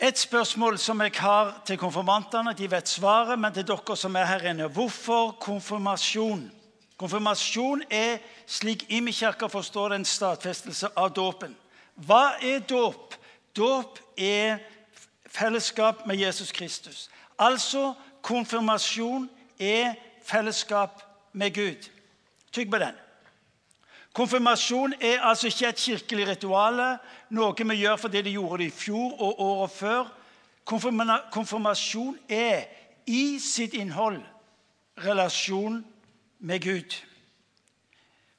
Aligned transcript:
Et 0.00 0.18
spørsmål 0.18 0.78
som 0.78 1.00
jeg 1.00 1.12
har 1.18 1.62
til 1.66 1.78
konfirmantene, 1.78 2.52
de 2.54 2.70
vet 2.70 2.88
svaret, 2.88 3.38
men 3.38 3.52
til 3.54 3.66
dere 3.66 3.96
som 3.96 4.16
er 4.16 4.24
her 4.24 4.44
inne. 4.50 4.68
Hvorfor 4.70 5.32
konfirmasjon? 5.40 6.44
Konfirmasjon 6.98 7.82
er, 7.90 8.18
slik 8.46 8.84
Imi 8.88 9.10
kirka 9.12 9.46
forstår 9.50 9.96
en 9.96 10.04
stadfestelse 10.04 10.92
av 10.96 11.10
dåpen. 11.16 11.56
Hva 11.94 12.38
er 12.42 12.62
dåp? 12.62 13.16
Dåp 13.56 13.98
er 14.14 14.62
fellesskap 15.26 16.06
med 16.06 16.16
Jesus 16.16 16.52
Kristus. 16.52 17.10
Altså 17.38 17.94
konfirmasjon 18.22 19.26
er 19.58 19.94
fellesskap 20.22 21.02
med 21.32 21.54
Gud. 21.54 21.90
Tygg 22.52 22.70
på 22.70 22.78
den. 22.78 22.94
Konfirmasjon 24.12 24.94
er 25.00 25.20
altså 25.20 25.46
ikke 25.46 25.68
et 25.68 25.82
kirkelig 25.82 26.28
ritual, 26.28 26.80
noe 27.30 27.68
vi 27.70 27.76
gjør 27.82 27.96
fordi 27.96 28.22
de 28.22 28.34
gjorde 28.34 28.62
det 28.62 28.70
i 28.72 28.74
fjor 28.74 29.20
og 29.22 29.40
året 29.40 29.70
før. 29.70 30.08
Konfirmasjon 31.30 32.18
er 32.28 32.64
i 33.06 33.38
sitt 33.38 33.74
innhold 33.74 34.20
relasjon 35.04 35.84
med 36.38 36.60
Gud. 36.60 36.96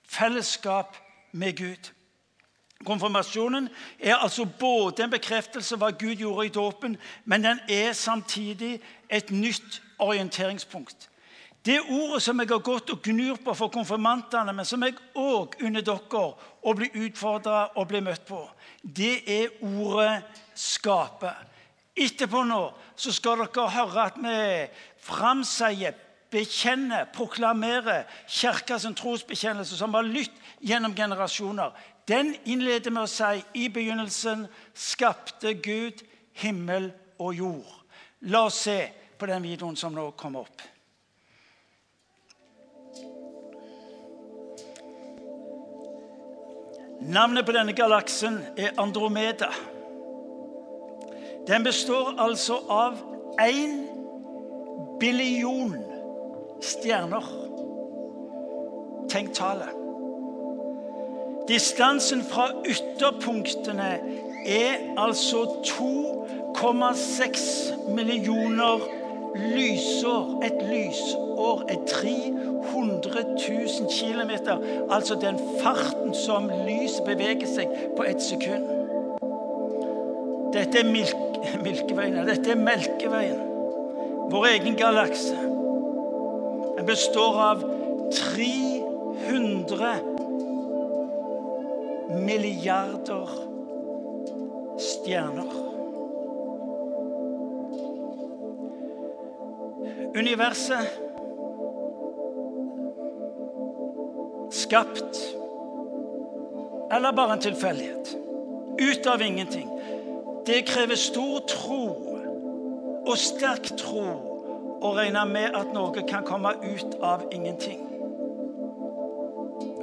Fellesskap 0.09 0.97
med 1.31 1.57
Gud. 1.57 1.91
Konfirmasjonen 2.85 3.69
er 3.99 4.15
altså 4.15 4.45
både 4.59 5.03
en 5.03 5.11
bekreftelse 5.11 5.75
av 5.75 5.81
hva 5.83 5.89
Gud 5.91 6.21
gjorde 6.21 6.45
i 6.47 6.53
dåpen, 6.53 6.97
men 7.25 7.43
den 7.43 7.59
er 7.69 7.93
samtidig 7.93 8.79
et 9.09 9.31
nytt 9.31 9.81
orienteringspunkt. 9.99 11.08
Det 11.65 11.81
ordet 11.81 12.21
som 12.23 12.39
jeg 12.39 12.47
har 12.49 12.61
gått 12.63 12.91
og 12.93 13.01
gnur 13.03 13.39
på 13.43 13.53
for 13.57 13.71
konfirmantene, 13.73 14.53
men 14.55 14.65
som 14.65 14.83
jeg 14.85 14.95
òg 15.19 15.57
unner 15.59 15.83
dere 15.83 16.21
å 16.63 16.73
bli 16.75 16.87
utfordra 17.05 17.65
og 17.75 17.89
bli 17.89 17.99
møtt 18.05 18.23
på, 18.27 18.39
det 18.81 19.23
er 19.27 19.49
ordet 19.61 20.23
'skape'. 20.55 21.35
Etterpå 21.99 22.45
nå 22.47 22.61
så 22.95 23.11
skal 23.11 23.43
dere 23.43 23.67
høre 23.75 24.05
at 24.05 24.15
vi 24.23 24.67
framsier, 25.03 25.93
bekjenner, 26.31 27.09
proklamerer 27.13 28.05
Kirkas 28.27 28.85
trosbekjennelse, 28.95 29.77
som 29.77 29.93
har 29.93 30.03
lytt 30.03 30.35
gjennom 30.61 30.95
generasjoner. 30.95 31.71
Den 32.07 32.35
innleder 32.45 32.91
med 32.91 33.03
å 33.03 33.11
si 33.11 33.43
i 33.53 33.67
begynnelsen 33.69 34.47
skapte 34.73 35.53
Gud 35.53 36.05
himmel 36.33 36.91
og 37.19 37.33
jord. 37.33 37.73
La 38.21 38.45
oss 38.45 38.63
se 38.63 38.91
på 39.17 39.25
den 39.25 39.43
videoen 39.43 39.75
som 39.75 39.93
nå 39.93 40.11
kommer 40.11 40.45
opp. 40.45 40.61
Navnet 47.01 47.45
på 47.45 47.51
denne 47.55 47.73
galaksen 47.73 48.39
er 48.57 48.69
Andromeda. 48.77 49.47
Den 51.47 51.63
består 51.63 52.13
altså 52.19 52.53
av 52.69 52.93
én 53.41 53.87
billion 54.99 55.75
stjerner. 56.61 57.23
Tenk 59.09 59.33
tallet. 59.33 59.69
Distansen 61.47 62.23
fra 62.23 62.49
ytterpunktene 62.67 63.99
er 64.45 64.75
altså 64.99 65.45
2,6 65.65 67.93
millioner 67.95 68.98
lysår. 69.35 70.39
Et 70.43 70.61
lysår 70.69 71.63
er 71.69 71.75
300 71.87 73.23
000 73.35 73.87
km. 73.99 74.31
Altså 74.91 75.15
den 75.15 75.39
farten 75.61 76.13
som 76.13 76.49
lyset 76.67 77.05
beveger 77.05 77.47
seg 77.47 77.67
på 77.97 78.03
ett 78.03 78.21
sekund. 78.23 78.65
Dette 80.53 80.79
er 80.81 80.89
Milkeveien. 81.63 82.25
Dette 82.27 82.51
er 82.51 82.55
Melkeveien. 82.57 83.39
Vår 84.31 84.45
egen 84.45 84.75
galakse. 84.77 85.35
Den 86.77 86.85
består 86.85 87.41
av 87.41 87.63
300 88.13 89.95
milliarder 92.25 93.29
stjerner. 94.79 95.68
Universet 100.15 100.99
skapt 104.51 105.19
eller 106.91 107.11
bare 107.11 107.33
en 107.33 107.39
tilfeldighet? 107.39 108.15
Ut 108.79 109.07
av 109.07 109.21
ingenting. 109.21 109.69
Det 110.45 110.61
krever 110.61 110.95
stor 110.95 111.39
tro 111.39 111.83
og 113.05 113.17
sterk 113.17 113.69
tro 113.77 114.05
å 114.81 114.93
regne 114.95 115.25
med 115.29 115.55
at 115.57 115.73
Norge 115.75 116.05
kan 116.07 116.25
komme 116.25 116.55
ut 116.63 116.95
av 117.03 117.27
ingenting. 117.35 117.83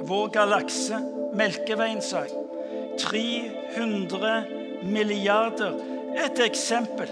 Vår 0.07 0.29
galakse, 0.33 0.99
Melkeveien, 1.37 2.01
sa 2.01 2.23
jeg. 2.25 2.43
300 2.97 4.43
milliarder. 4.83 5.75
Et 6.17 6.39
eksempel. 6.47 7.11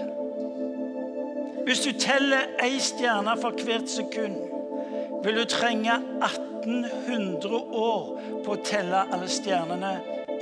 Hvis 1.66 1.80
du 1.80 1.92
teller 1.92 2.38
ei 2.62 2.78
stjerne 2.78 3.40
for 3.40 3.50
hvert 3.64 3.90
sekund, 3.90 4.36
vil 5.24 5.36
du 5.36 5.44
trenge 5.50 5.92
1800 6.62 7.56
år 7.74 8.20
på 8.44 8.52
å 8.54 8.58
telle 8.62 9.00
alle 9.10 9.26
stjernene 9.26 9.90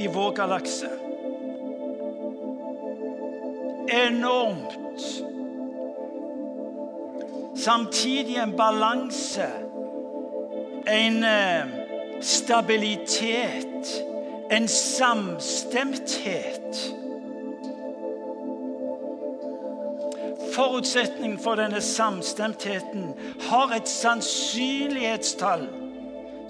i 0.05 0.07
vår 0.13 0.35
galakse. 0.37 0.91
Enormt. 3.89 5.01
Samtidig 7.57 8.37
en 8.43 8.53
balanse, 8.59 9.49
en 10.93 11.25
eh, 11.25 11.65
stabilitet, 12.21 14.05
en 14.53 14.69
samstemthet 14.69 16.85
forutsetningen 20.55 21.39
for 21.43 21.59
denne 21.59 21.81
samstemtheten 21.83 23.11
har 23.49 23.75
et 23.75 23.91
sannsynlighetstall 23.91 25.67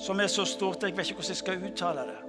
som 0.01 0.21
er 0.21 0.31
så 0.31 0.45
stort 0.49 0.85
jeg 0.85 0.97
vet 0.97 1.11
ikke 1.11 1.21
hvordan 1.21 1.35
jeg 1.35 1.41
skal 1.41 1.67
uttale 1.71 2.07
det. 2.11 2.21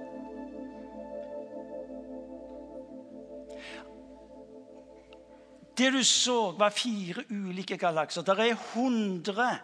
Det 5.76 5.92
du 5.92 6.02
så, 6.04 6.54
var 6.56 6.72
fire 6.72 7.26
ulike 7.28 7.76
galakser. 7.76 8.22
Det 8.24 8.38
er 8.40 8.54
100 8.56 9.58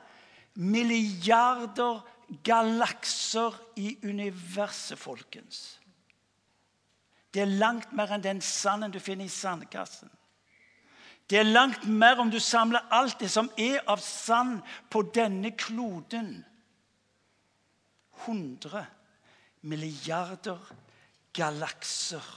milliarder 0.55 2.03
galakser 2.45 3.57
i 3.77 3.97
universet, 4.05 4.99
folkens. 4.99 5.81
Det 7.33 7.43
er 7.43 7.55
langt 7.57 7.95
mer 7.97 8.13
enn 8.13 8.25
den 8.25 8.43
sanden 8.45 8.93
du 8.93 9.01
finner 9.01 9.25
i 9.25 9.33
sandkassen. 9.33 10.11
Det 11.33 11.39
er 11.41 11.49
langt 11.49 11.87
mer 11.89 12.19
om 12.21 12.29
du 12.29 12.37
samler 12.45 12.85
alt 12.93 13.23
det 13.23 13.31
som 13.33 13.47
er 13.57 13.79
av 13.89 14.03
sand 14.05 14.59
på 14.93 15.01
denne 15.17 15.55
kloden. 15.57 16.43
100 18.27 18.83
milliarder 19.65 20.61
galakser. 21.33 22.29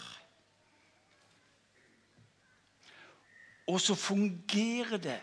Og 3.67 3.81
så 3.83 3.99
fungerer 3.99 4.97
det, 4.97 5.19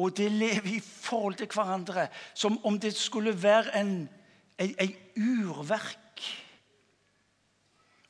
og 0.00 0.16
det 0.16 0.32
lever 0.32 0.72
i 0.78 0.80
forhold 0.80 1.36
til 1.42 1.52
hverandre 1.52 2.08
som 2.32 2.56
om 2.64 2.80
det 2.80 2.96
skulle 2.96 3.36
være 3.42 3.82
en, 3.82 3.96
en, 4.58 4.76
en 4.80 4.96
urverk. 5.16 6.24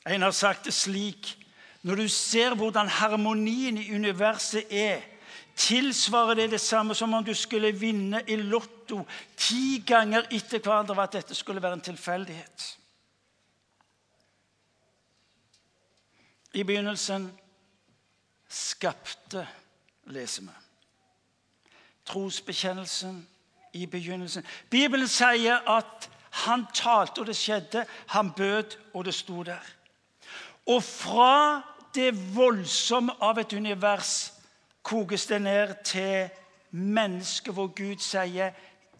En 0.07 0.21
har 0.21 0.31
sagt 0.31 0.71
det 0.71 0.73
slik 0.73 1.35
når 1.85 1.95
du 1.95 2.07
ser 2.09 2.55
hvordan 2.57 2.87
harmonien 2.89 3.77
i 3.77 3.91
universet 3.93 4.71
er, 4.73 5.03
tilsvarer 5.55 6.33
det 6.33 6.47
det 6.51 6.61
samme 6.61 6.95
som 6.95 7.13
om 7.13 7.23
du 7.23 7.33
skulle 7.33 7.69
vinne 7.77 8.23
i 8.27 8.35
Lotto 8.35 9.03
ti 9.37 9.83
ganger 9.87 10.25
etter 10.33 10.59
hverandre, 10.59 11.03
at 11.03 11.13
dette 11.13 11.35
skulle 11.37 11.61
være 11.61 11.77
en 11.77 11.85
tilfeldighet. 11.85 12.65
I 16.53 16.63
begynnelsen 16.63 17.29
skapte, 18.49 19.45
leser 20.05 20.41
vi. 20.41 20.57
Trosbekjennelsen 22.05 23.27
i 23.73 23.85
begynnelsen. 23.85 24.45
Bibelen 24.69 25.07
sier 25.07 25.61
at 25.69 26.09
han 26.45 26.65
talte, 26.73 27.21
og 27.21 27.27
det 27.27 27.37
skjedde. 27.37 27.85
Han 28.07 28.31
bød, 28.31 28.77
og 28.93 29.05
det 29.05 29.13
sto 29.13 29.43
der. 29.43 29.61
Og 30.65 30.83
fra 30.83 31.74
det 31.95 32.11
voldsomme 32.35 33.13
av 33.23 33.39
et 33.39 33.53
univers 33.53 34.31
kokes 34.85 35.25
det 35.25 35.41
ned 35.41 35.73
til 35.87 36.29
mennesket 36.71 37.53
hvor 37.53 37.67
Gud 37.67 37.99
sier 38.03 38.51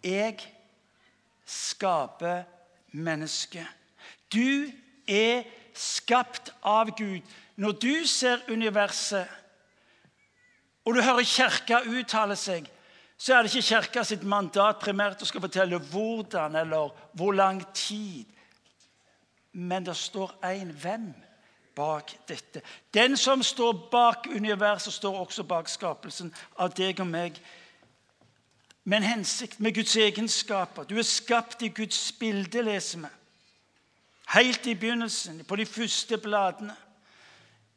'Jeg 0.02 0.38
skaper 1.46 2.42
mennesket'. 2.92 3.66
Du 4.32 4.70
er 5.08 5.42
skapt 5.74 6.54
av 6.62 6.90
Gud. 6.96 7.20
Når 7.56 7.72
du 7.72 8.06
ser 8.06 8.38
universet, 8.48 9.26
og 10.84 10.94
du 10.94 11.02
hører 11.02 11.24
Kirka 11.24 11.80
uttale 11.86 12.36
seg, 12.36 12.66
så 13.18 13.34
er 13.34 13.42
det 13.42 13.54
ikke 13.54 13.68
Kirka 13.68 14.04
sitt 14.04 14.22
mandat 14.22 14.78
primært 14.78 15.22
å 15.22 15.28
skal 15.28 15.40
fortelle 15.40 15.78
hvordan 15.78 16.56
eller 16.56 16.92
hvor 17.12 17.32
lang 17.32 17.62
tid. 17.74 18.24
Men 19.52 19.86
det 19.86 19.96
står 19.96 20.36
én 20.44 20.72
hvem 20.72 21.14
bak 21.76 22.14
dette. 22.28 22.62
Den 22.94 23.16
som 23.16 23.42
står 23.42 23.72
bak 23.90 24.26
universet, 24.30 24.92
står 24.92 25.18
også 25.18 25.44
bak 25.44 25.68
skapelsen 25.68 26.32
av 26.58 26.72
deg 26.74 27.00
og 27.00 27.06
meg. 27.10 27.36
Med 28.84 29.02
en 29.02 29.08
hensikt, 29.16 29.60
med 29.60 29.74
Guds 29.74 29.96
egenskaper. 29.96 30.84
Du 30.84 30.96
er 30.98 31.06
skapt 31.06 31.62
i 31.62 31.68
Guds 31.68 32.12
bilde, 32.12 32.62
leser 32.62 33.04
vi. 33.04 33.12
Helt 34.28 34.66
i 34.66 34.74
begynnelsen, 34.74 35.44
på 35.44 35.56
de 35.56 35.66
første 35.66 36.18
bladene. 36.18 36.74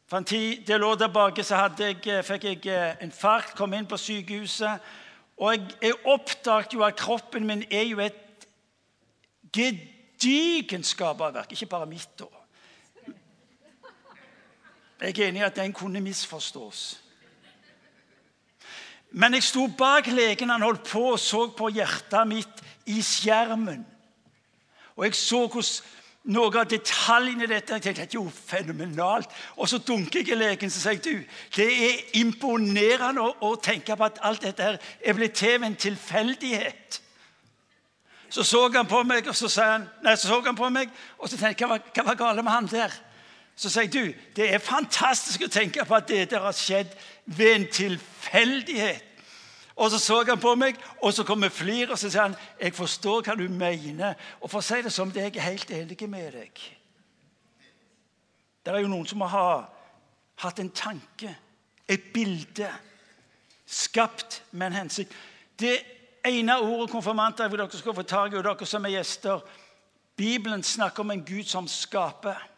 For 0.09 0.17
en 0.17 0.25
tid 0.25 0.65
del 0.65 0.83
år 0.83 0.95
tilbake 0.95 1.43
så 1.43 1.67
jeg, 1.77 2.07
eh, 2.07 2.23
fikk 2.23 2.43
jeg 2.43 2.65
eh, 2.65 3.03
infarkt, 3.05 3.55
kom 3.55 3.73
inn 3.73 3.85
på 3.85 3.97
sykehuset. 3.97 4.79
Og 5.37 5.53
jeg, 5.53 5.67
jeg 5.81 5.93
oppdaget 6.05 6.73
jo 6.73 6.81
at 6.83 6.97
kroppen 6.97 7.45
min 7.45 7.63
er 7.71 7.83
jo 7.83 7.99
et 7.99 8.47
gedigent 9.53 10.85
skaperverk. 10.85 11.51
Ikke 11.51 11.65
bare 11.65 11.85
mitt. 11.85 12.09
da. 12.19 12.38
Jeg 14.99 15.15
er 15.15 15.29
enig 15.29 15.41
i 15.41 15.47
at 15.47 15.55
den 15.55 15.73
kunne 15.73 16.01
misforstås. 16.03 16.99
Men 19.11 19.33
jeg 19.33 19.43
sto 19.47 19.67
bak 19.67 20.07
legen 20.11 20.51
han 20.51 20.61
holdt 20.61 20.83
på 20.91 21.05
og 21.13 21.19
så 21.19 21.47
på 21.57 21.71
hjertet 21.73 22.27
mitt 22.29 22.61
i 22.91 22.99
skjermen. 23.01 23.85
Og 24.97 25.07
jeg 25.07 25.15
så 25.17 25.45
hvordan 25.47 25.97
noen 26.29 26.59
av 26.59 26.67
detaljene 26.69 27.45
i 27.45 27.49
dette. 27.49 27.77
Jeg 27.77 27.83
tenkte, 27.83 28.05
det 28.05 28.13
er 28.13 28.19
jo 28.19 28.29
fenomenalt. 28.29 29.31
Og 29.57 29.69
så 29.71 29.79
dunker 29.81 30.21
jeg 30.21 30.35
i 30.35 30.39
legen 30.39 30.71
så 30.73 30.81
sier 30.83 31.01
du, 31.03 31.13
det 31.55 31.67
er 31.69 32.01
imponerende 32.19 33.23
å, 33.23 33.33
å, 33.47 33.53
tenke 33.63 33.95
på 33.95 34.07
at 34.09 34.19
alt 34.27 34.43
dette 34.45 34.65
her 34.65 34.79
er 34.99 35.17
blitt 35.17 35.37
til 35.39 35.57
ved 35.57 35.71
en 35.71 35.79
tilfeldighet. 35.87 36.99
Så 38.29 38.43
så 38.45 38.67
han 38.69 38.85
på 38.85 39.01
meg, 39.09 39.25
og 39.25 39.35
så, 39.35 39.49
han, 39.63 39.87
nei, 40.05 40.13
så, 40.13 40.27
så 40.29 40.41
han 40.45 40.57
på 40.57 40.67
meg, 40.69 40.91
og 41.17 41.31
så 41.31 41.39
tenkte 41.39 41.65
jeg, 41.65 41.71
hva, 41.71 41.79
hva 41.95 42.05
var 42.11 42.19
galt 42.19 42.43
med 42.43 42.53
han 42.53 42.69
der? 42.69 42.93
Så 43.59 43.67
sier 43.67 43.89
jeg, 43.89 43.93
du, 43.93 44.19
det 44.35 44.45
er 44.53 44.61
fantastisk 44.63 45.43
å 45.43 45.51
tenke 45.51 45.83
på 45.83 45.97
at 45.97 46.07
det 46.07 46.29
der 46.31 46.45
har 46.45 46.55
skjedd 46.55 46.93
ved 47.25 47.49
en 47.57 47.65
tilfeldighet. 47.67 49.03
Og 49.75 49.91
så 49.91 49.99
så 49.99 50.21
han 50.27 50.39
på 50.39 50.53
meg, 50.55 50.79
og 51.03 51.11
så 51.13 51.23
kom 51.27 51.43
flir, 51.51 51.91
og 51.91 51.99
så 51.99 52.09
sier 52.09 52.21
han, 52.21 52.35
'Jeg 52.59 52.73
forstår 52.73 53.21
hva 53.21 53.35
du 53.35 53.47
mener.' 53.49 54.15
Og 54.41 54.49
for 54.49 54.59
å 54.59 54.61
si 54.61 54.81
det 54.81 54.93
som 54.93 55.11
det, 55.11 55.23
jeg 55.23 55.35
er 55.35 55.51
helt 55.51 55.71
enig 55.71 56.09
med 56.09 56.31
deg. 56.31 56.51
Det 58.65 58.73
er 58.73 58.79
jo 58.79 58.87
noen 58.87 59.07
som 59.07 59.21
har 59.21 59.69
hatt 60.35 60.59
en 60.59 60.71
tanke, 60.71 61.35
et 61.87 62.03
bilde, 62.13 62.71
skapt 63.65 64.43
med 64.51 64.67
en 64.67 64.73
hensikt. 64.73 65.11
Det 65.59 65.79
ene 66.25 66.59
ordet 66.59 66.89
konfirmanter 66.89 67.43
jeg 67.43 67.51
vil 67.51 67.59
dere 67.59 67.77
skal 67.77 67.95
få 67.95 68.01
tak 68.01 68.33
i, 68.33 68.35
og 68.35 68.43
dere 68.43 68.65
som 68.65 68.85
er 68.85 68.89
gjester 68.89 69.41
Bibelen 70.15 70.63
snakker 70.63 70.99
om 70.99 71.11
en 71.11 71.25
Gud 71.25 71.43
som 71.43 71.67
skaper. 71.67 72.49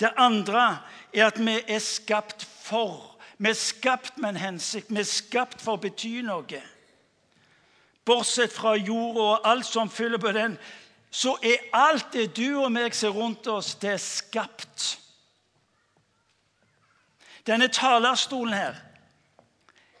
Det 0.00 0.12
andre 0.16 0.78
er 1.14 1.26
at 1.26 1.38
vi 1.40 1.58
er 1.68 1.78
skapt 1.78 2.44
for 2.44 3.16
vi 3.38 3.48
er 3.48 3.54
skapt 3.54 4.18
med 4.18 4.28
en 4.28 4.36
hensikt. 4.36 4.86
Vi 4.90 5.00
er 5.00 5.08
skapt 5.08 5.60
for 5.60 5.76
å 5.76 5.80
bety 5.80 6.22
noe. 6.24 6.60
Bortsett 8.06 8.54
fra 8.54 8.76
jorda 8.78 9.24
og 9.24 9.48
alt 9.48 9.66
som 9.66 9.90
fyller 9.92 10.20
på 10.22 10.32
den, 10.32 10.54
så 11.10 11.34
er 11.44 11.66
alt 11.74 12.12
det 12.12 12.30
du 12.36 12.62
og 12.62 12.70
meg 12.72 12.94
ser 12.94 13.12
rundt 13.12 13.46
oss, 13.50 13.74
det 13.80 13.90
er 13.96 14.02
skapt. 14.02 14.86
Denne 17.46 17.68
talerstolen 17.68 18.54
her, 18.54 18.78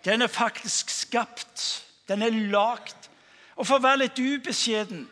den 0.04 0.22
er 0.22 0.32
faktisk 0.32 0.90
skapt. 0.90 1.82
Den 2.08 2.22
er 2.22 2.30
lagd. 2.30 3.08
Og 3.56 3.66
for 3.66 3.78
å 3.78 3.82
være 3.82 4.04
litt 4.04 4.18
ubeskjeden 4.18 5.06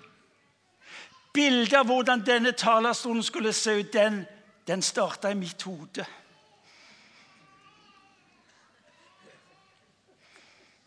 Bildet 1.35 1.73
av 1.75 1.89
hvordan 1.91 2.21
denne 2.23 2.53
talerstolen 2.55 3.25
skulle 3.27 3.51
se 3.53 3.73
ut, 3.81 3.89
den, 3.91 4.21
den 4.67 4.83
starta 4.83 5.31
i 5.31 5.35
mitt 5.35 5.63
hode. 5.63 6.07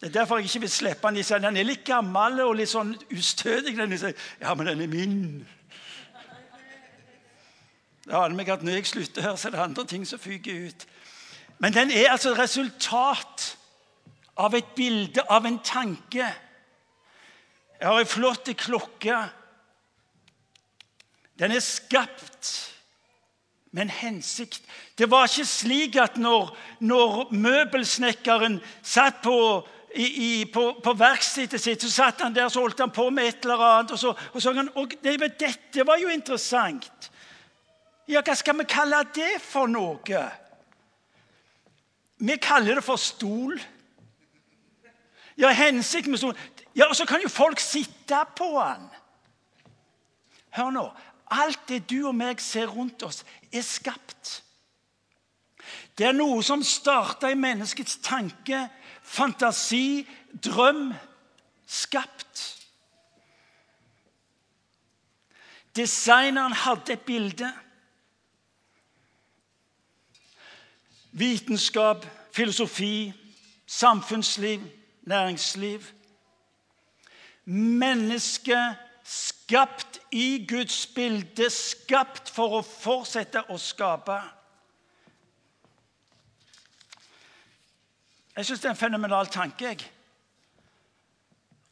Det 0.01 0.07
er 0.07 0.13
derfor 0.13 0.38
jeg 0.38 0.45
ikke 0.45 0.59
vil 0.59 0.69
slippe 0.69 1.07
den. 1.07 1.15
De 1.15 1.24
den 1.24 1.57
er 1.57 1.65
litt 1.65 1.85
gammel 1.85 2.41
og 2.45 2.56
litt 2.59 2.69
sånn 2.69 2.94
ustødig. 3.12 3.74
Den 3.77 3.97
sier, 3.97 4.13
ja, 4.41 4.53
men 4.53 4.69
den 4.69 4.81
er 4.81 4.91
min. 4.91 5.47
Det 8.06 8.13
aner 8.13 8.35
meg 8.38 8.50
at 8.50 8.63
når 8.63 8.77
jeg 8.77 8.88
slutter 8.88 9.25
her, 9.25 9.35
så 9.35 9.50
er 9.50 9.56
det 9.56 9.63
andre 9.63 9.85
ting 9.85 10.06
som 10.07 10.21
fyker 10.21 10.68
ut. 10.69 10.85
Men 11.57 11.73
den 11.73 11.91
er 11.91 12.12
altså 12.12 12.31
et 12.31 12.39
resultat 12.39 13.57
av 14.38 14.53
et 14.53 14.69
bilde, 14.77 15.25
av 15.30 15.45
en 15.45 15.59
tanke. 15.59 16.30
Jeg 17.80 17.88
har 17.89 18.00
ei 18.00 18.06
flott 18.09 18.53
klokke. 18.57 19.18
Den 21.38 21.51
er 21.51 21.62
skapt 21.62 22.76
med 23.72 23.81
en 23.88 23.90
hensikt. 23.90 24.62
Det 24.98 25.10
var 25.12 25.28
ikke 25.28 25.46
slik 25.46 25.98
at 26.02 26.18
når, 26.18 26.54
når 26.80 27.34
møbelsnekkeren 27.34 28.62
satt 28.81 29.22
på 29.24 29.38
i, 29.96 30.46
på, 30.54 30.64
på 30.84 30.94
verkstedet 30.94 31.62
sitt. 31.62 31.81
Så 31.81 31.92
satt 31.92 32.22
han 32.22 32.36
der 32.36 32.50
så 32.50 32.62
holdt 32.62 32.81
han 32.84 32.94
på 32.94 33.10
med 33.10 33.28
et 33.28 33.46
eller 33.46 33.64
annet. 33.64 33.94
Og 33.96 34.00
så, 34.00 34.14
og 34.34 34.42
så 34.42 34.54
han, 34.54 34.69
og 34.75 34.94
det, 35.04 35.18
dette 35.40 35.88
var 35.88 36.02
jo 36.02 36.12
interessant. 36.14 37.10
Ja, 38.08 38.22
hva 38.24 38.36
skal 38.40 38.56
vi 38.60 38.68
kalle 38.72 39.02
det 39.16 39.34
for 39.44 39.68
noe? 39.68 40.22
Vi 42.18 42.38
kaller 42.42 42.80
det 42.80 42.86
for 42.86 43.02
stol. 43.02 43.58
Ja, 45.38 45.52
hensikt 45.54 46.08
med 46.10 46.22
stol. 46.22 46.38
Ja, 46.78 46.88
Og 46.90 46.96
så 46.96 47.06
kan 47.06 47.22
jo 47.22 47.30
folk 47.30 47.60
sitte 47.60 48.22
på 48.38 48.48
den. 48.54 48.88
Hør 50.58 50.72
nå. 50.74 50.86
Alt 51.31 51.68
det 51.68 51.89
du 51.89 52.07
og 52.07 52.15
meg 52.15 52.41
ser 52.41 52.69
rundt 52.71 53.03
oss, 53.03 53.24
er 53.51 53.65
skapt. 53.65 54.44
Det 55.97 56.06
er 56.07 56.15
noe 56.15 56.44
som 56.45 56.63
starta 56.63 57.31
i 57.31 57.39
menneskets 57.39 57.97
tanke 58.06 58.68
fantasi, 59.07 60.07
drøm 60.44 60.94
skapt. 61.68 62.44
Designeren 65.75 66.53
hadde 66.53 66.94
et 66.94 67.01
bilde. 67.06 67.51
Vitenskap, 71.12 72.06
filosofi, 72.33 73.13
samfunnsliv, 73.65 74.62
næringsliv. 75.01 75.83
Mennesket 77.45 78.75
skapt 79.47 79.99
i 80.11 80.45
Guds 80.49 80.87
bilde, 80.87 81.49
skapt 81.49 82.30
for 82.30 82.57
å 82.57 82.63
fortsette 82.68 83.45
å 83.47 83.56
skape. 83.57 84.18
Jeg 88.35 88.45
syns 88.45 88.59
det 88.59 88.68
er 88.68 88.73
en 88.73 88.80
fenomenal 88.80 89.30
tanke. 89.31 89.66
jeg. 89.66 89.85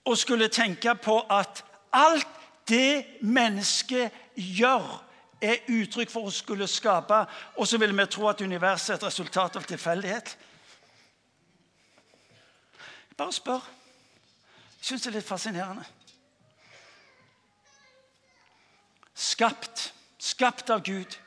Å 0.05 0.15
skulle 0.15 0.47
tenke 0.47 0.95
på 0.95 1.19
at 1.29 1.65
alt 1.91 2.27
det 2.67 3.19
mennesket 3.21 4.11
gjør, 4.35 5.01
er 5.41 5.67
uttrykk 5.67 6.09
for 6.09 6.29
å 6.29 6.31
skulle 6.31 6.67
skape. 6.67 7.25
Og 7.57 7.67
så 7.67 7.77
vil 7.77 7.91
vi 7.97 8.05
tro 8.07 8.29
at 8.29 8.41
universet 8.41 8.89
er 8.89 8.95
et 8.95 9.03
resultat 9.03 9.55
av 9.55 9.67
tilfeldighet. 9.67 10.37
Bare 13.17 13.33
spør. 13.33 13.67
Jeg 14.79 14.87
syns 14.87 15.01
det 15.01 15.11
er 15.11 15.19
litt 15.19 15.27
fascinerende. 15.27 15.85
Skapt. 19.15 19.93
Skapt 20.19 20.69
av 20.69 20.83
Gud. 20.83 21.17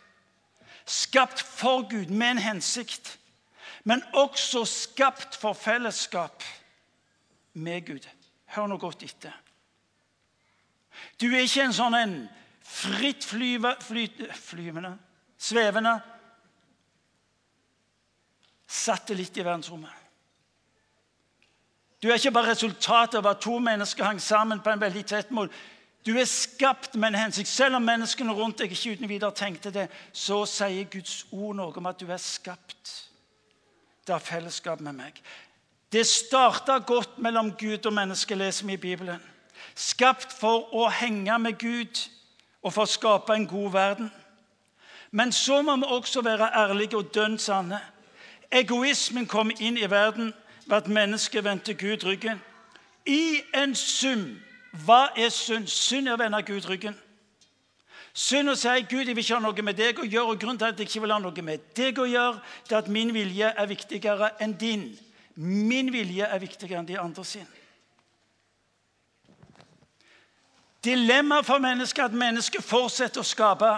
Skapt 0.84 1.40
for 1.40 1.88
Gud 1.88 2.10
med 2.10 2.36
en 2.36 2.44
hensikt 2.52 3.18
men 3.88 4.02
også 4.12 4.64
skapt 4.64 5.36
for 5.36 5.52
fellesskap 5.52 6.42
med 7.52 7.86
Gud. 7.86 8.08
Hør 8.46 8.66
nå 8.66 8.76
godt 8.76 9.02
etter. 9.02 9.32
Du 11.20 11.28
er 11.30 11.46
ikke 11.46 11.64
en 11.64 11.76
sånn 11.76 11.96
en 11.96 12.16
fritt 12.68 13.24
flyve, 13.24 13.72
fly, 13.80 14.04
flyvende, 14.36 14.92
svevende 15.40 15.94
satellitt 18.68 19.40
i 19.40 19.46
verdensrommet. 19.46 19.94
Du 22.02 22.10
er 22.10 22.20
ikke 22.20 22.34
bare 22.36 22.52
resultatet 22.52 23.18
av 23.22 23.30
at 23.30 23.40
to 23.42 23.56
mennesker 23.58 24.04
hang 24.04 24.20
sammen 24.22 24.60
på 24.60 24.70
en 24.70 24.84
veldig 24.84 25.06
tett 25.08 25.32
måte. 25.32 25.56
Du 26.06 26.14
er 26.16 26.24
skapt 26.24 26.94
med 26.94 27.08
en 27.08 27.20
hensikt. 27.24 27.48
Selv 27.48 27.76
om 27.76 27.84
menneskene 27.84 28.32
rundt 28.32 28.62
deg 28.62 28.72
ikke 28.72 28.94
uten 28.96 29.08
videre 29.08 29.34
tenkte 29.34 29.70
det, 29.74 29.88
så 30.12 30.44
sier 30.48 30.88
Guds 30.90 31.26
ord 31.32 31.56
noe 31.58 31.74
om 31.76 31.90
at 31.90 32.00
du 32.00 32.08
er 32.08 32.22
skapt 32.22 33.08
det 34.08 34.16
ha 34.16 34.24
fellesskap 34.24 34.80
med 34.80 34.96
meg. 34.96 35.18
Det 35.92 36.06
starta 36.06 36.78
godt 36.78 37.18
mellom 37.18 37.52
Gud 37.60 37.86
og 37.86 37.92
menneske, 37.92 38.34
leser 38.34 38.66
vi 38.66 38.72
i 38.72 38.80
Bibelen. 38.80 39.20
Skapt 39.74 40.32
for 40.32 40.68
å 40.72 40.88
henge 40.88 41.38
med 41.38 41.58
Gud 41.60 42.00
og 42.62 42.72
for 42.72 42.84
å 42.84 42.90
skape 42.90 43.36
en 43.36 43.46
god 43.48 43.70
verden. 43.72 44.10
Men 45.10 45.32
så 45.32 45.62
må 45.62 45.76
vi 45.76 45.88
også 45.88 46.22
være 46.24 46.50
ærlige 46.56 46.96
og 46.96 47.14
dønn 47.14 47.38
sanne. 47.38 47.80
Egoismen 48.52 49.26
kom 49.28 49.52
inn 49.60 49.78
i 49.78 49.90
verden 49.90 50.32
ved 50.66 50.76
at 50.76 50.88
mennesket 50.88 51.44
vendte 51.44 51.74
Gud 51.74 52.04
ryggen. 52.04 52.40
I 53.06 53.40
en 53.54 53.74
sum. 53.74 54.40
Hva 54.72 55.08
er 55.16 55.30
synd? 55.32 55.68
Synd 55.70 56.08
er 56.08 56.16
å 56.16 56.20
vende 56.20 56.42
Gud 56.46 56.66
ryggen. 56.68 56.96
Synd 58.12 58.50
å 58.50 58.56
si 58.58 58.72
Gud, 58.90 59.06
jeg 59.06 59.14
vil 59.14 59.22
ikke 59.22 59.36
ha 59.36 59.42
noe 59.42 59.62
med 59.62 59.76
deg 59.78 60.00
å 60.00 60.06
gjøre. 60.06 60.32
og 60.32 60.40
Grunnen 60.40 60.58
til 60.58 60.66
at 60.66 60.80
jeg 60.80 60.88
ikke 60.88 61.04
vil 61.04 61.14
ha 61.14 61.20
noe 61.22 61.44
med 61.44 61.68
deg 61.76 61.98
å 61.98 62.08
gjøre, 62.08 62.40
det 62.68 62.74
er 62.74 62.82
at 62.82 62.90
min 62.92 63.12
vilje 63.14 63.52
er 63.52 63.70
viktigere 63.70 64.32
enn 64.42 64.56
din. 64.58 64.88
Min 65.38 65.92
vilje 65.94 66.26
er 66.26 66.42
viktigere 66.42 66.80
enn 66.80 66.88
de 66.88 66.98
andre 66.98 67.24
sin. 67.24 67.46
Dilemmaet 70.84 71.46
for 71.46 71.62
mennesket 71.62 72.02
er 72.02 72.10
at 72.10 72.18
mennesket 72.18 72.64
fortsetter 72.64 73.22
å 73.22 73.26
skape. 73.26 73.70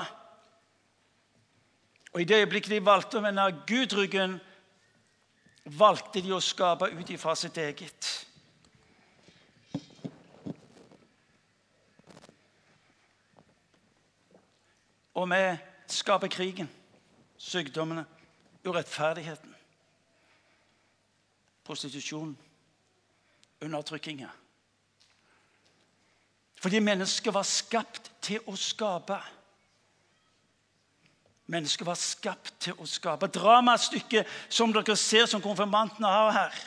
Og 2.12 2.20
I 2.20 2.26
det 2.28 2.40
øyeblikket 2.42 2.72
de 2.74 2.80
valgte 2.84 3.20
å 3.20 3.24
vende 3.24 3.46
Gud 3.68 3.92
ryggen, 3.96 4.38
valgte 5.64 6.22
de 6.24 6.32
å 6.34 6.40
skape 6.42 6.90
ut 6.90 7.12
ifra 7.12 7.36
sitt 7.38 7.58
eget. 7.60 8.19
Og 15.20 15.28
vi 15.28 15.56
skaper 15.86 16.28
krigen, 16.32 16.70
sykdommene, 17.36 18.06
urettferdigheten, 18.64 19.52
prostitusjon, 21.64 22.38
undertrykkinga. 23.60 24.30
Fordi 26.60 26.80
mennesket 26.80 27.34
var 27.34 27.44
skapt 27.44 28.10
til 28.24 28.48
å 28.48 28.56
skape. 28.56 29.20
Mennesket 31.52 31.86
var 31.88 32.00
skapt 32.00 32.54
til 32.64 32.80
å 32.80 32.88
skape. 32.88 33.28
Dramastykket 33.28 34.28
som 34.48 34.72
dere 34.72 34.96
ser 34.96 35.28
som 35.28 35.44
konfirmantene 35.44 36.08
har 36.08 36.32
her. 36.36 36.60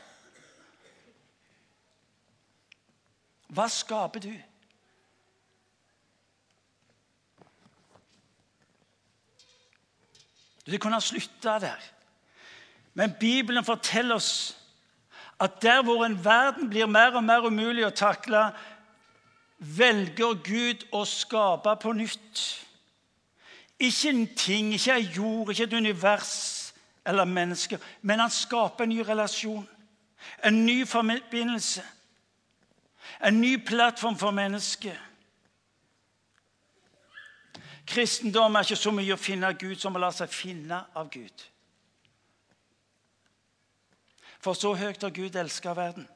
Hva 3.54 3.70
skaper 3.70 4.30
du? 4.30 4.34
Du 10.66 10.78
kunne 10.78 10.96
ha 10.96 11.00
slutta 11.00 11.60
der. 11.60 11.80
Men 12.94 13.14
Bibelen 13.20 13.66
forteller 13.66 14.16
oss 14.16 14.58
at 15.40 15.62
der 15.62 15.84
hvor 15.84 16.06
en 16.06 16.26
verden 16.26 16.70
blir 16.70 16.86
mer 16.86 17.16
og 17.16 17.24
mer 17.24 17.46
umulig 17.46 17.86
å 17.86 17.90
takle, 17.90 18.52
velger 19.60 20.38
Gud 20.44 20.86
å 20.92 21.04
skape 21.08 21.74
på 21.82 21.94
nytt. 21.98 22.44
Ikke 23.80 24.10
en 24.14 24.28
ting, 24.38 24.74
ikke 24.74 24.96
en 24.96 25.10
jord, 25.18 25.52
ikke 25.52 25.64
et 25.64 25.74
univers 25.74 26.74
eller 27.06 27.26
mennesker, 27.26 27.82
men 28.02 28.20
han 28.20 28.32
skaper 28.32 28.86
en 28.86 28.94
ny 28.94 29.02
relasjon. 29.04 29.66
En 30.44 30.66
ny 30.66 30.86
forbindelse. 30.88 31.84
En 33.20 33.42
ny 33.42 33.58
plattform 33.58 34.16
for 34.18 34.32
mennesket. 34.32 34.96
Kristendom 37.88 38.56
er 38.56 38.64
ikke 38.64 38.80
så 38.80 38.92
mye 38.96 39.16
å 39.16 39.20
finne 39.20 39.50
av 39.50 39.58
Gud 39.60 39.80
som 39.80 39.96
å 39.96 40.02
la 40.02 40.12
seg 40.16 40.32
finne 40.32 40.80
av 40.96 41.10
Gud. 41.12 41.46
For 44.44 44.56
så 44.60 44.74
høyt 44.76 45.04
har 45.04 45.12
Gud 45.16 45.36
elska 45.40 45.74
verden, 45.76 46.08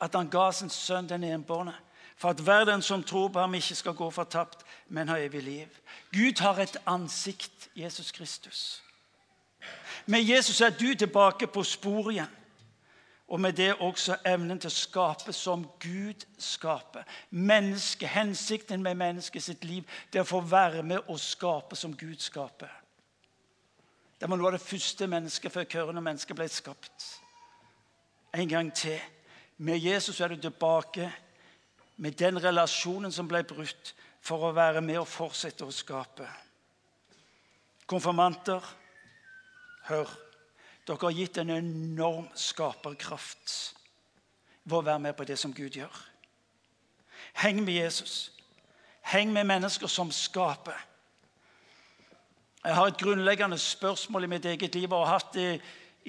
at 0.00 0.16
han 0.16 0.28
ga 0.32 0.50
sin 0.52 0.72
sønn 0.72 1.08
den 1.08 1.24
enbårne, 1.24 1.74
for 2.20 2.34
at 2.34 2.42
verden 2.46 2.82
som 2.84 3.04
tror 3.04 3.30
på 3.32 3.40
ham, 3.40 3.54
ikke 3.56 3.74
skal 3.78 3.96
gå 3.96 4.10
fortapt, 4.12 4.64
men 4.88 5.08
ha 5.08 5.16
evig 5.16 5.40
liv. 5.42 5.78
Gud 6.12 6.40
har 6.44 6.60
et 6.60 6.76
ansikt, 6.86 7.70
Jesus 7.76 8.12
Kristus. 8.12 8.82
Med 10.06 10.24
Jesus 10.24 10.60
er 10.60 10.70
du 10.70 10.94
tilbake 10.94 11.46
på 11.46 11.64
sporet 11.64 12.12
igjen. 12.12 12.36
Og 13.30 13.40
med 13.40 13.52
det 13.52 13.76
også 13.78 14.16
evnen 14.26 14.58
til 14.58 14.70
å 14.70 14.74
skape 14.74 15.32
som 15.32 15.62
Gud 15.82 16.24
skaper. 16.38 17.06
Menneske, 17.30 18.08
Hensikten 18.10 18.82
med 18.82 18.98
mennesket 18.98 19.42
sitt 19.42 19.64
liv 19.64 19.86
det 20.10 20.18
er 20.18 20.26
å 20.26 20.32
få 20.32 20.40
være 20.50 20.82
med 20.82 21.06
og 21.06 21.20
skape 21.22 21.78
som 21.78 21.94
Gud 21.96 22.18
skaper. 22.18 22.72
Det 24.20 24.28
var 24.28 24.36
noe 24.36 24.50
av 24.50 24.58
det 24.58 24.66
første 24.66 25.06
mennesket 25.06 25.52
før 25.52 25.68
køren 25.70 26.00
og 26.00 26.04
mennesket 26.04 26.36
ble 26.36 26.48
skapt. 26.50 27.06
En 28.34 28.48
gang 28.50 28.72
til. 28.74 28.98
Med 29.56 29.78
Jesus 29.78 30.20
er 30.20 30.34
du 30.34 30.40
tilbake 30.40 31.12
med 31.96 32.18
den 32.18 32.42
relasjonen 32.42 33.12
som 33.12 33.28
ble 33.28 33.44
brutt, 33.44 33.94
for 34.20 34.42
å 34.44 34.52
være 34.52 34.82
med 34.84 34.98
og 35.00 35.08
fortsette 35.08 35.64
å 35.64 35.72
skape. 35.72 36.26
Konfirmanter, 37.88 38.64
hør. 39.88 40.10
Dere 40.90 41.06
har 41.06 41.14
gitt 41.14 41.38
en 41.38 41.50
enorm 41.54 42.24
skaperkraft 42.34 43.52
ved 44.64 44.78
å 44.80 44.86
være 44.88 45.02
med 45.04 45.14
på 45.14 45.26
det 45.28 45.36
som 45.38 45.52
Gud 45.54 45.76
gjør. 45.78 46.00
Heng 47.38 47.60
med 47.62 47.76
Jesus. 47.76 48.32
Heng 49.06 49.30
med 49.30 49.46
mennesker 49.46 49.86
som 49.86 50.10
skaper. 50.10 50.74
Jeg 52.64 52.74
har 52.74 52.90
et 52.90 52.98
grunnleggende 52.98 53.58
spørsmål 53.58 54.26
i 54.26 54.32
mitt 54.34 54.50
eget 54.50 54.74
liv 54.74 54.90
og 54.90 55.06
har 55.06 55.20
hatt 55.20 55.30
det 55.34 55.60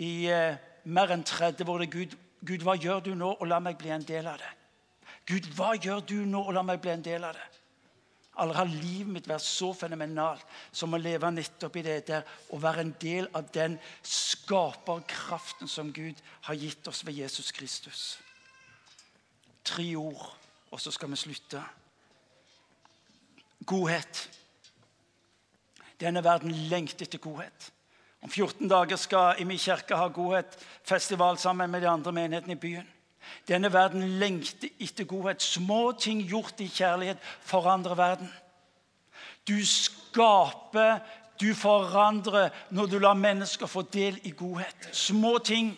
i 0.02 0.26
eh, 0.34 0.58
mer 0.84 1.14
enn 1.14 1.24
30 1.24 1.70
år. 1.70 1.86
Gud, 1.86 2.18
Gud, 2.42 2.66
hva 2.66 2.74
gjør 2.74 3.06
du 3.06 3.14
nå? 3.16 3.36
Og 3.38 3.48
la 3.48 3.62
meg 3.62 3.78
bli 3.78 3.94
en 3.94 4.04
del 4.08 4.28
av 4.28 4.42
det. 4.42 4.50
Gud, 5.30 5.46
hva 5.56 5.76
gjør 5.78 6.02
du 6.10 6.18
nå? 6.26 6.42
Og 6.42 6.58
la 6.58 6.66
meg 6.66 6.82
bli 6.82 6.96
en 6.96 7.06
del 7.06 7.30
av 7.30 7.38
det. 7.38 7.61
Aldri 8.40 8.58
har 8.58 8.70
livet 8.72 9.12
mitt 9.12 9.28
vært 9.28 9.44
så 9.44 9.74
fenomenalt 9.76 10.46
som 10.72 10.94
å 10.96 11.00
leve 11.02 11.32
nettopp 11.36 11.76
i 11.76 11.84
det 11.84 11.98
der 12.08 12.28
og 12.50 12.62
være 12.64 12.86
en 12.86 12.94
del 13.02 13.28
av 13.36 13.50
den 13.52 13.76
skaperkraften 14.08 15.68
som 15.68 15.92
Gud 15.92 16.20
har 16.48 16.56
gitt 16.56 16.88
oss 16.88 17.04
ved 17.06 17.20
Jesus 17.20 17.52
Kristus. 17.52 18.06
Tre 19.68 19.86
ord, 20.00 20.24
og 20.72 20.80
så 20.80 20.94
skal 20.96 21.12
vi 21.12 21.20
slutte. 21.20 21.60
Godhet. 23.68 24.24
Denne 26.00 26.24
verden 26.24 26.56
lengter 26.72 27.06
etter 27.06 27.22
godhet. 27.22 27.68
Om 28.22 28.30
14 28.30 28.70
dager 28.70 28.98
skal 29.02 29.42
i 29.42 29.46
min 29.46 29.60
kirke 29.60 29.98
ha 29.98 30.08
godhet-festival 30.08 31.38
sammen 31.42 31.70
med 31.70 31.84
de 31.84 31.90
andre 31.90 32.14
menighetene 32.16 32.56
i 32.56 32.64
byen. 32.64 32.90
Denne 33.48 33.74
verden 33.74 34.20
lengter 34.20 34.70
etter 34.80 35.04
godhet. 35.04 35.42
Små 35.42 35.92
ting 35.92 36.24
gjort 36.30 36.60
i 36.60 36.68
kjærlighet 36.68 37.18
forandrer 37.42 37.96
verden. 37.96 38.34
Du 39.48 39.66
skaper, 39.66 41.00
du 41.42 41.54
forandrer 41.56 42.50
når 42.70 42.86
du 42.86 43.00
lar 43.00 43.14
mennesker 43.14 43.68
få 43.68 43.82
del 43.82 44.20
i 44.24 44.32
godhet. 44.32 44.90
Små 44.92 45.38
ting. 45.38 45.78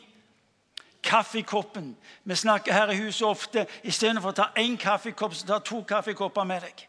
Kaffekoppen. 1.04 1.98
Vi 2.24 2.36
snakker 2.36 2.74
her 2.74 2.92
i 2.92 2.98
huset 2.98 3.28
ofte 3.28 3.66
istedenfor 3.84 4.32
å 4.32 4.38
ta 4.38 4.46
én 4.58 4.78
kaffekopp, 4.80 5.34
så 5.36 5.48
ta 5.48 5.58
to 5.60 5.82
kaffekopper 5.84 6.48
med 6.48 6.64
deg 6.64 6.86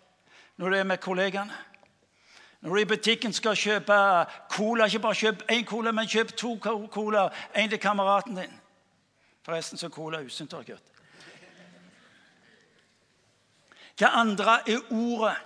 når 0.57 0.71
du 0.71 0.77
er 0.77 0.85
med 0.87 1.01
kollegaene. 1.03 1.55
Når 2.63 2.75
du 2.75 2.81
i 2.81 2.85
butikken 2.89 3.33
skal 3.33 3.57
kjøpe 3.59 3.97
cola, 4.55 4.87
ikke 4.87 5.03
bare 5.05 5.19
kjøp 5.19 5.43
én 5.53 5.67
cola, 5.69 5.93
men 5.93 6.09
kjøp 6.09 6.31
to 6.39 6.55
cola. 6.95 7.27
En 7.55 7.69
til 7.69 7.79
kameraten 7.79 8.39
din. 8.39 8.55
Forresten 9.45 9.79
så 9.79 9.87
er 9.87 9.93
cola 9.93 10.23
usunt, 10.25 10.53
har 10.53 10.65
jeg 10.65 10.77
hørt. 10.77 10.91
Det 13.99 14.09
andre 14.11 14.59
er 14.71 14.81
ordet. 14.91 15.37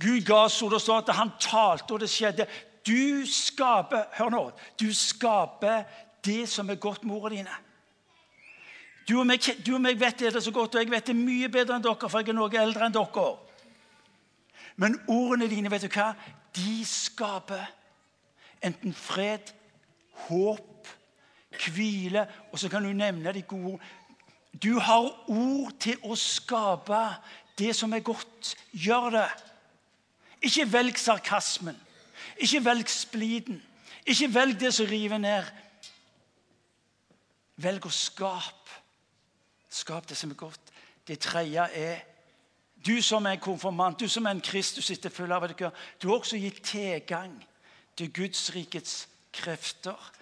Gud 0.00 0.20
ga 0.26 0.42
oss 0.44 0.62
ord. 0.62 0.72
Det 0.76 0.80
står 0.80 0.98
at 0.98 1.14
han 1.16 1.30
talte, 1.40 1.92
og 1.92 2.00
det 2.00 2.10
skjedde. 2.10 2.46
Du 2.86 3.24
skaper 3.26 4.04
hør 4.18 4.30
nå, 4.30 4.42
du 4.78 4.92
skaper 4.94 5.82
det 6.24 6.44
som 6.48 6.70
er 6.70 6.78
godt 6.78 7.04
med 7.04 7.16
ordene 7.16 7.36
dine. 7.36 7.56
Du 9.08 9.18
og, 9.18 9.26
meg, 9.26 9.42
du 9.66 9.72
og 9.74 9.82
meg 9.82 9.98
vet 9.98 10.18
det 10.18 10.42
så 10.42 10.50
godt, 10.50 10.74
og 10.74 10.82
jeg 10.82 10.90
vet 10.90 11.06
det 11.06 11.16
mye 11.16 11.48
bedre 11.50 11.76
enn 11.76 11.82
dere, 11.82 12.08
for 12.10 12.20
jeg 12.20 12.30
er 12.30 12.38
noe 12.38 12.62
eldre 12.62 12.86
enn 12.86 12.94
dere. 12.94 13.26
Men 14.76 14.98
ordene 15.08 15.48
dine, 15.50 15.70
vet 15.70 15.86
du 15.86 15.90
hva? 15.94 16.12
De 16.54 16.78
skaper 16.86 17.64
enten 18.66 18.94
fred, 18.94 19.52
håp 20.26 20.90
hvile, 21.62 22.26
og 22.52 22.58
så 22.58 22.68
kan 22.68 22.84
du 22.84 22.92
nevne 22.92 23.32
de 23.32 23.42
gode 23.42 23.78
Du 24.62 24.78
har 24.80 25.28
ord 25.28 25.72
til 25.80 25.98
å 26.02 26.14
skape 26.16 27.00
det 27.58 27.74
som 27.76 27.92
er 27.92 28.00
godt. 28.00 28.54
Gjør 28.72 29.10
det. 29.10 29.28
Ikke 30.40 30.72
velg 30.72 30.98
sarkasmen. 30.98 31.76
Ikke 32.40 32.64
velg 32.64 32.88
spliden. 32.88 33.62
Ikke 34.06 34.34
velg 34.34 34.60
det 34.60 34.72
som 34.74 34.86
river 34.86 35.18
ned. 35.18 35.44
Velg 37.56 37.86
å 37.86 37.92
skape. 37.92 38.80
Skap 39.68 40.08
det 40.08 40.16
som 40.16 40.32
er 40.32 40.40
godt. 40.40 40.72
Det 41.08 41.18
tredje 41.20 41.68
er 41.74 42.00
du 42.86 43.02
som 43.02 43.26
er 43.26 43.40
konfirmant, 43.42 44.00
du 44.00 44.08
som 44.08 44.26
er 44.26 44.36
en 44.36 44.40
Kristus 44.40 44.90
etterfølger, 44.90 45.72
du 46.02 46.08
har 46.08 46.16
også 46.16 46.38
gitt 46.38 46.62
tilgang 46.62 47.34
til 47.96 48.12
Guds 48.12 48.54
rikets 48.54 49.08
krefter 49.32 50.12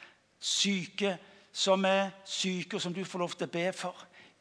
syke 0.44 1.16
som 1.54 1.84
er 1.86 2.10
syke, 2.26 2.76
og 2.76 2.82
som 2.82 2.94
du 2.94 3.04
får 3.06 3.22
lov 3.22 3.36
til 3.38 3.46
å 3.46 3.54
be 3.54 3.68
for. 3.76 3.94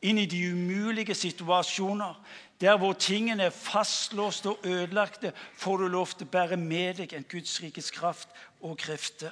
Inn 0.03 0.19
i 0.19 0.25
de 0.27 0.39
umulige 0.51 1.15
situasjoner, 1.15 2.17
der 2.59 2.75
hvor 2.79 2.97
tingene 2.99 3.47
er 3.47 3.55
fastlåste 3.55 4.51
og 4.51 4.65
ødelagte, 4.67 5.31
får 5.57 5.77
du 5.77 5.87
lov 5.93 6.15
til 6.17 6.27
å 6.27 6.33
bære 6.33 6.57
med 6.59 6.99
deg 6.99 7.13
en 7.13 7.27
Guds 7.29 7.55
rikes 7.63 7.91
kraft 7.93 8.33
og 8.61 8.75
krefter. 8.81 9.31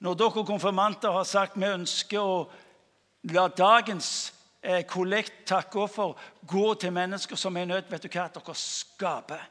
Når 0.00 0.16
dere 0.16 0.44
konfirmanter 0.48 1.12
har 1.12 1.28
sagt 1.28 1.58
vi 1.60 1.68
ønsker 1.68 2.24
å 2.24 2.36
la 3.30 3.48
dagens 3.52 4.32
kollekt 4.88 5.44
takke 5.44 5.68
takkeoffer 5.68 6.16
gå 6.48 6.66
til 6.80 6.92
mennesker 6.96 7.36
som 7.36 7.56
er 7.56 7.68
i 7.68 7.70
nød, 7.70 7.88
vet 7.92 8.04
du 8.04 8.08
hva? 8.08 8.28
Dere 8.32 8.56
skaper. 8.56 9.48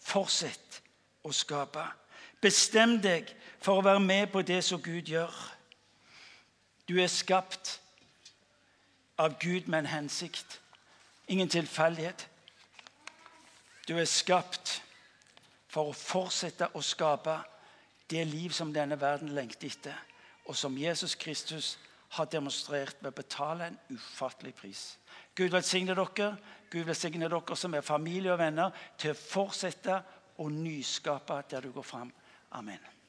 Fortsett 0.00 0.80
å 1.24 1.32
skape. 1.32 1.84
Bestem 2.40 2.96
deg 3.02 3.28
for 3.60 3.78
å 3.78 3.84
være 3.84 4.00
med 4.00 4.30
på 4.32 4.42
det 4.42 4.62
som 4.64 4.80
Gud 4.82 5.10
gjør. 5.12 5.34
Du 6.88 6.96
er 7.00 7.10
skapt 7.12 7.76
av 9.20 9.36
Gud 9.40 9.68
med 9.68 9.84
en 9.84 9.92
hensikt. 9.92 10.60
Ingen 11.28 11.48
tilfeldighet. 11.48 12.28
Du 13.88 13.98
er 13.98 14.08
skapt 14.08 14.80
for 15.70 15.90
å 15.90 15.96
fortsette 15.96 16.70
å 16.74 16.82
skape 16.82 17.36
det 18.10 18.24
liv 18.26 18.50
som 18.56 18.72
denne 18.74 18.98
verden 19.00 19.34
lengter 19.36 19.68
etter, 19.70 19.98
og 20.48 20.56
som 20.56 20.78
Jesus 20.78 21.14
Kristus 21.14 21.76
har 22.16 22.26
demonstrert 22.26 22.96
ved 23.00 23.12
å 23.12 23.18
betale 23.20 23.68
en 23.68 23.78
ufattelig 23.94 24.54
pris. 24.58 24.80
Gud 25.36 25.52
velsigne 25.54 25.94
dere. 25.94 26.32
Gud 26.70 26.88
velsigne 26.88 27.28
dere 27.30 27.56
som 27.56 27.74
er 27.74 27.86
familie 27.86 28.32
og 28.32 28.40
venner, 28.40 28.74
til 28.98 29.12
å 29.12 29.20
fortsette 29.20 30.00
å 30.40 30.48
nyskape 30.50 31.42
der 31.50 31.68
du 31.68 31.70
går 31.74 31.86
fram. 31.86 32.10
Amen. 32.52 32.99